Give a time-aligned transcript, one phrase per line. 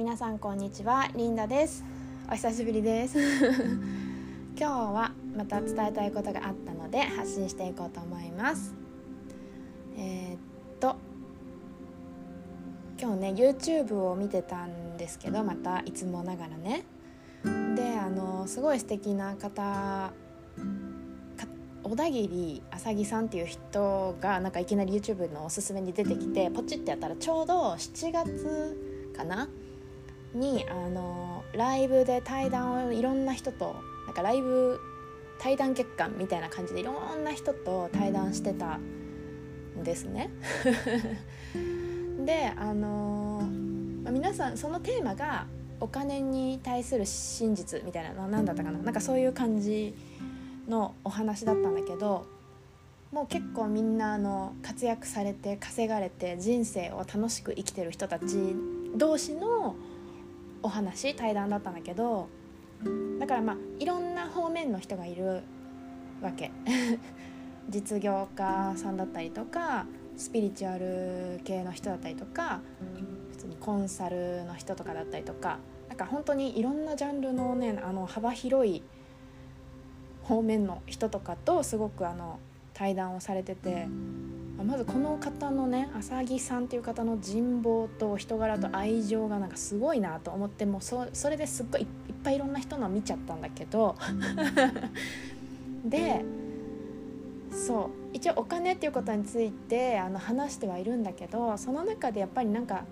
[0.00, 1.84] 皆さんこんにちはリンダです。
[2.26, 3.18] お久しぶりです。
[4.56, 8.72] 今日はまた伝えたいことがあったので発信していこうと思います。
[9.98, 10.38] えー、っ
[10.80, 10.96] と
[12.98, 16.86] 今日ね YouTube を見てたんですけどまたいつもながらね。
[17.76, 20.14] であのすごい素敵な方
[21.82, 29.46] 小田切あさぎさんっていう人がなんかいきなり YouTube のおすすめに出てきてポチってやったらちょうど7月かな
[30.34, 34.80] にあのライブで対談をいろんな人となんかライブ
[35.38, 40.30] 対談月間みたいな感じでいろんな人と対談してたんですね。
[42.24, 43.42] であの
[44.10, 45.46] 皆さんそのテーマが
[45.80, 49.94] お金に対する真実みたいな何だったかななんかそういう感じ
[50.68, 52.26] のお話だったんだけど
[53.12, 58.54] もう結構みんなあの活躍されて稼がれて人生を楽しく生きてる人たち
[58.94, 59.74] 同士の
[60.62, 62.28] お話対談だったんだけど
[63.18, 65.42] だからまあいろんな方面の人がいる
[66.22, 66.50] わけ。
[67.68, 72.60] 実業家さんだったりとかスピリチュアル系の人だったりとか
[73.30, 78.82] 普通にコンサルの人とかだったりとかなんか本当にいろんなジャンルのねあの幅広い
[80.24, 82.40] 方面の人とかとすごくあの
[82.74, 83.86] 対談をされてて
[84.64, 91.86] まずこの方のね浅木さんっていう方の人望と人柄と愛情がなんかすごいなと思ってもそそれですっごいいっ
[92.22, 93.96] ぱいいろんな人の見ちゃったんだけど
[95.84, 96.24] で
[97.50, 102.84] そう一応お金っていうことについてあの話してはいるんだけどその中でやっぱりなんか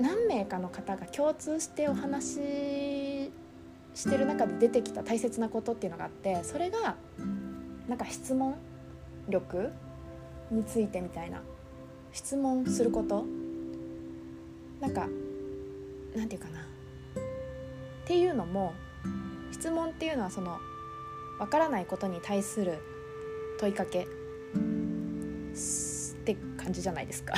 [0.00, 3.32] 何名かの方が共通してお話
[3.94, 6.96] してる中で出てきた大切なことっていうのがあってそれが
[7.88, 8.54] なんか質問
[9.28, 9.72] 力
[10.50, 11.42] についてみたいな
[12.12, 13.24] 質問すること？
[14.80, 15.08] なんか
[16.16, 16.60] なんていうかな。
[16.60, 16.64] っ
[18.06, 18.72] ていうのも
[19.52, 20.58] 質問っていうのはその
[21.38, 22.78] わからないことに対する
[23.58, 24.04] 問いかけ。
[24.04, 24.06] っ
[26.24, 27.34] て感じじゃないですか。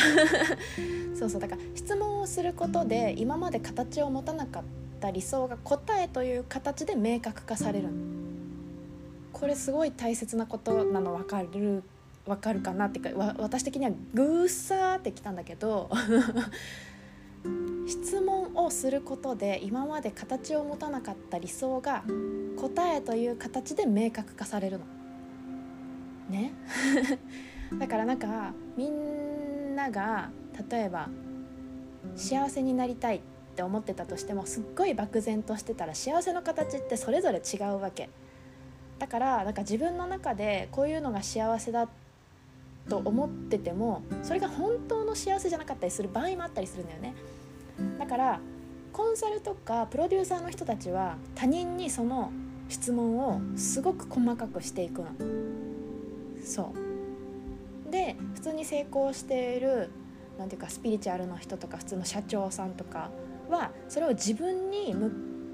[1.15, 4.63] そうそうだから質問をすることで今まで形を持たなかっ
[5.01, 7.89] た理想が答えという形で明確化される。
[9.33, 11.83] これすごい大切なことなの分かる
[12.27, 15.91] 分かるかなっていうか私的にはグーサーってきたんだけど
[17.87, 22.05] 質問をすることで今まで形を持たなかった理想が
[22.57, 24.85] 答えという形で明確化されるの。
[26.29, 26.53] ね？
[27.79, 30.31] だからなんかみんなが
[30.71, 31.09] 例えば
[32.17, 33.21] 幸せになりたいっ
[33.57, 38.09] て思ってたとしてもすっごい漠然としてたら幸せの形ってそれぞれ違うわけ
[38.99, 41.89] だからなんか自分の中でこういうのが幸せだっ
[42.89, 47.15] と思っててもそれが本当の幸せじゃなかったりする場合もあったりするんだよね。
[47.99, 48.41] だから
[48.93, 52.33] コンサルとかプロデューサーの人たちは他人にその
[52.69, 55.09] 質問をすごく細かくしていくの。
[56.45, 56.73] そ
[57.87, 57.91] う。
[57.91, 59.91] で普通に成功している
[60.39, 63.11] なんていうかスピリチュアルの人とか普通の社長さんとか
[63.51, 65.11] はそれを自分に向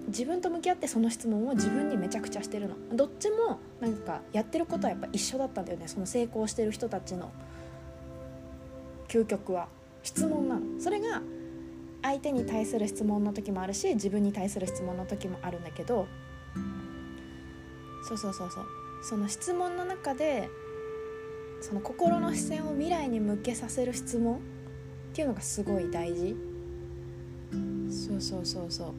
[0.09, 2.77] 自分と向き合ってその質問を自分にめちゃくちゃしてるの。
[2.93, 5.89] どっちもなんかやってることはやっぱ一緒だったんだよね。
[5.89, 7.33] その成功してる人たちの
[9.09, 9.69] 究極は。
[10.03, 10.81] 質問なの。
[10.81, 11.21] それが
[12.03, 16.07] 相手に対する質問の時もあるし自分に対する質問の時もあるんだけど。
[18.09, 18.65] そうそうそうそう。
[19.03, 20.49] その質問の中で
[21.61, 24.39] その心の視線を未来に向けさせる質問っ
[25.13, 26.37] ていうのがすごい大事。
[27.91, 28.95] そうそうそうそう。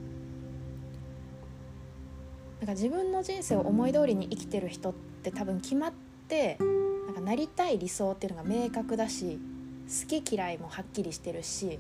[2.60, 5.94] なんか自分の人生を思い通りに生きてる人って多分決まっ
[6.28, 6.58] て
[7.06, 9.40] なんかなりたい理想っていうのが明確だし
[9.88, 11.80] 好き嫌いもはっきりしてるし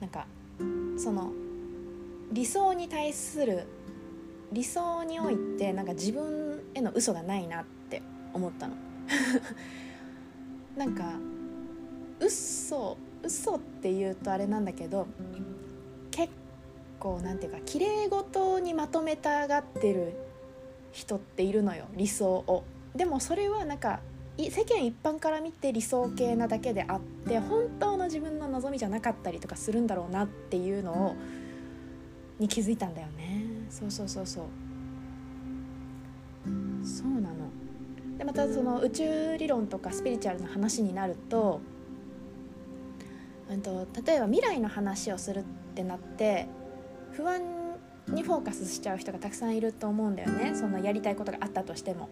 [0.00, 0.26] なんか
[0.96, 1.32] その
[2.32, 3.66] 理想に対する
[4.52, 8.74] 理想においてなんか自分への嘘がないなって思ったの。
[10.76, 11.04] なんか
[12.20, 15.06] 嘘嘘っていうとあれなんだけど
[17.02, 20.14] 構なんていうか綺麗事にまとめたがってる
[20.92, 22.62] 人っているのよ理想を。
[22.94, 24.00] でもそれはなんか
[24.38, 31.16] 世間一般から見て理想系なだけであって本当の自分の望みじゃなかったりとかするんだろうなっていうのを
[32.38, 33.46] に気づいたんだよね。
[33.68, 34.44] そうそうそうそう。
[36.86, 37.50] そうなの。
[38.18, 41.60] でまたその宇宙理論とかスピリチュアルな話になると
[43.50, 45.42] うんと、例えば未来の話をするっ
[45.74, 46.46] てなって
[47.12, 47.40] 不安
[48.08, 50.54] にフォーカスしちゃう人がたくさんいると思うんだよね。
[50.54, 52.08] そのやりたいことがあったとしても。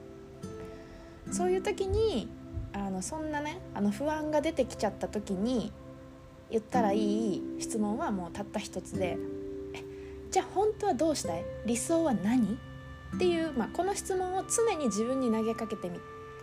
[1.31, 2.29] そういう時に
[2.73, 5.73] あのそんなねあの不安が出てきちゃった時に
[6.51, 9.17] 言ったらいい質問はもうたった一つで
[10.31, 11.45] じゃあ本当はどうしたい？
[11.67, 12.59] 理想は何？
[13.17, 15.91] っていう、まあ、この質問を常に自分に投げかけて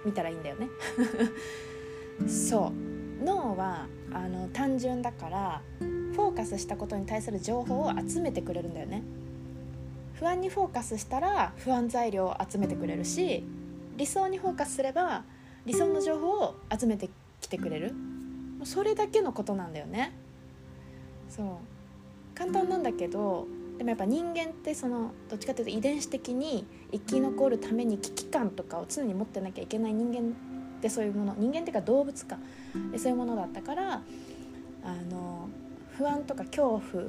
[0.04, 0.68] みたらいいんだよね。
[2.27, 2.74] そ
[3.21, 3.24] う。
[3.24, 5.62] 脳はあの単純だから
[6.18, 9.04] フォーカスしたことに対する情報を集めてくれるんだよね。
[10.16, 13.44] 不安にフォーカスしたら不安材料を集めてくれるし
[13.98, 15.24] 理想にフォーカスすれば
[15.68, 17.08] 理想の情報を集めて
[17.40, 17.94] きてくれる。
[18.64, 20.12] それだけのことなんだよね。
[21.30, 21.48] そう。
[22.34, 23.46] 簡単なんだけど
[23.78, 30.31] でもやっぱ人間ってそのどっちかというと遺伝子的に生き残るために危機感とかを常に持ってなきゃいけない人間
[30.78, 31.36] ってそういうもの。
[31.38, 32.40] 人間っていうか動物か。
[32.92, 34.02] でそういうものだったから
[34.84, 35.48] あの
[35.97, 37.03] 不安とか恐怖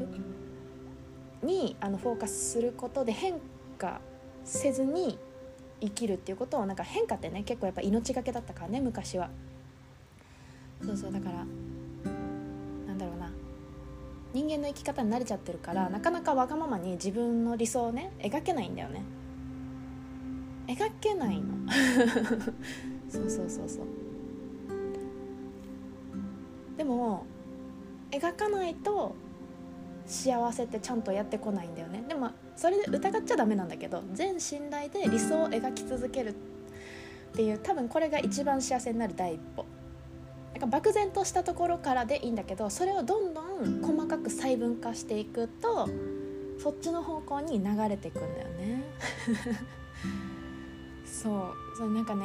[1.42, 3.34] にあのフォーカスすることで変
[3.78, 4.00] 化
[4.44, 5.18] せずに
[5.80, 9.30] 生きるっていうことをなんか変化ってね結構やっぱ命がけだったからね昔は。
[10.84, 11.44] そうそうだから
[12.86, 13.30] なんだろうな。
[14.32, 19.02] 人間の生き方に慣れちゃってるからなかなかわがままに自分の理想をね描けないんだよね。
[20.66, 21.54] 描けないの。
[23.08, 23.86] そうそうそうそう。
[26.76, 27.26] でも
[28.10, 29.14] 描かないと
[30.06, 32.02] 幸せってちゃんとやってこないんだよね。
[32.08, 36.34] でもそれで疑っちゃダメなんだけど全信頼で理想を描き続けるっ
[37.34, 39.66] ていう多分これが一番幸せになる第一歩。
[40.52, 45.88] なんか漠然としたところからでいいんだけどそれをどんどん細かく細分化していくと
[46.58, 48.82] そっちの方向に流れていくんだよね。
[51.04, 51.76] そう。
[51.76, 52.24] それなんかね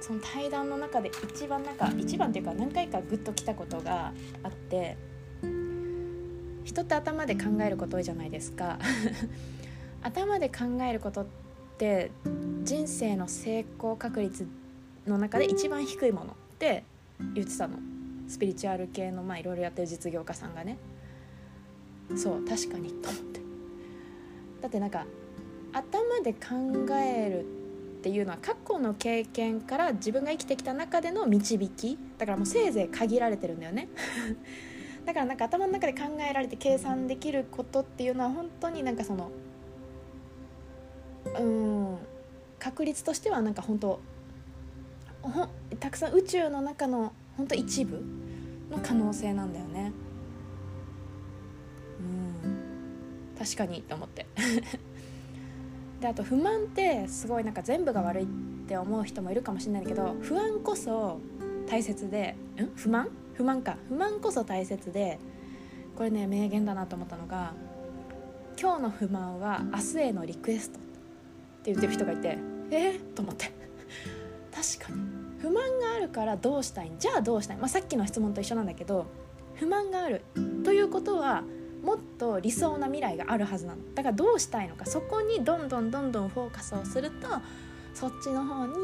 [0.00, 4.12] その対談の中で一番なんか一番っていうか何回かグッときたことが
[4.42, 4.96] あって
[6.64, 8.78] 人って頭で考えること多いじゃないですか。
[10.02, 11.26] 頭で考えることっ
[11.78, 12.10] て
[12.62, 14.46] 人生の成功確率
[15.06, 16.84] の中で一番低いものって
[17.34, 17.78] 言ってたの。
[18.28, 20.76] スピリチュアル系のまあいろいろやってる実業家さんがね。
[22.16, 23.40] そう確かにと思って。
[24.60, 25.06] だってなんか
[25.72, 27.46] 頭で考える
[27.96, 33.88] っていうのは過去の経験から自分が生きてきた中での導きだからもうせいぜい限られてるんだよね。
[35.04, 39.30] だからなんか頭の中で考えられて計算できることっていうのは本当になんかその
[41.38, 41.98] うん
[42.58, 44.00] 確率としてはなんか本当
[45.22, 45.48] ほ
[45.80, 48.02] たくさん宇宙の中の本当一部
[48.70, 49.92] の可能性なんだよね。
[52.44, 53.36] うん。
[53.38, 54.26] 確かにって思って。
[56.00, 58.26] であと不満ってすごいなんか全部が悪いっ
[58.68, 61.18] て思う人もいるかもしれないけど不安こそ
[61.66, 62.66] 大切でん？
[62.76, 63.08] 不満？
[63.34, 63.76] 不満か。
[63.88, 65.18] 不満こそ大切で
[65.96, 67.54] これね名言だなと思ったのが
[68.60, 70.88] 「今日の不満は明日へのリクエスト」って
[71.72, 72.38] 言ってる人がいて
[72.70, 72.90] え？
[72.92, 73.46] ー、と思って。
[74.54, 75.02] 確かに。
[75.38, 76.98] 不満があるからどうしたいん？
[76.98, 79.06] じゃあどうしたい、まあ、さっきの質問と一緒なんだけど
[79.54, 80.22] 不満がある
[80.64, 81.42] ということは
[81.82, 83.78] もっと理想な未来があるはずなの。
[83.94, 84.86] だからどうしたいのか。
[84.86, 87.28] そこにどんどんどんどんフォーカスをすると
[87.94, 88.74] そっちの方に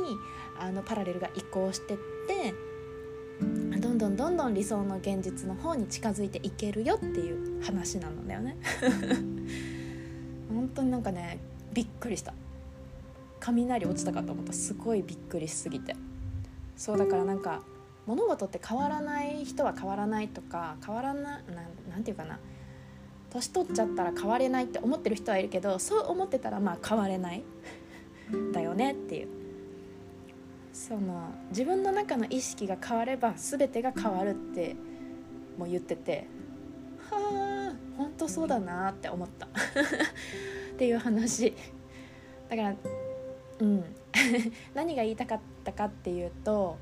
[0.58, 1.96] あのパラレルが移行してっ
[2.26, 2.54] て
[3.80, 8.56] どんどんどんどん理想の現実の方に近づいていけるよっていう話なんだよね。
[10.48, 11.38] 本当になんかね
[11.72, 12.34] びっくりした。
[13.40, 14.52] 雷落ちたかと思った。
[14.52, 15.96] すごいびっくりしすぎて。
[16.76, 17.62] そうだからなんか
[18.06, 21.40] 物事って変わらない人は変わらないとか変わらな
[21.88, 22.38] なんていうかな。
[23.32, 27.42] 年取っちゃったら変われないって思ってる人はいるけどそう思ってたらまあ変われない。
[28.52, 29.28] だよねっていう。
[30.72, 34.74] その自分の中の意識が変われば全てが変わるって
[35.58, 36.26] も言ってて
[37.10, 39.46] はあ本当そうだなって思った。
[40.74, 41.54] っていう話。
[42.48, 42.74] だから
[43.60, 43.84] うん。
[44.74, 46.76] 何が言いたかったかっていうと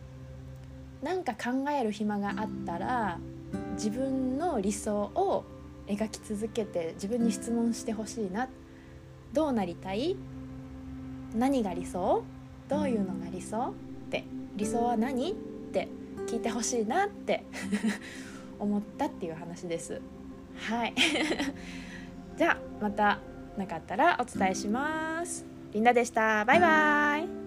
[1.00, 3.21] なんか考える暇があったら
[3.75, 5.45] 自分の理想を
[5.90, 8.49] 描き続けて自分に質問してほしいな。
[9.32, 10.16] どうなりたい？
[11.35, 12.23] 何が理想？
[12.68, 13.70] どういうのが理想？
[13.70, 13.73] っ
[14.11, 14.25] て。
[14.56, 15.32] 理想は何？
[15.32, 15.35] っ
[15.73, 15.88] て
[16.26, 17.44] 聞いてほしいなって。
[18.59, 20.00] 思ったっていう話です。
[20.56, 20.94] はい。
[22.37, 23.18] じゃあまた
[23.56, 25.47] なかったらお伝えします。
[25.73, 26.44] リンダでした。
[26.44, 27.39] バイバイ。